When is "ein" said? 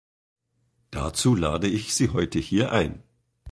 2.71-3.03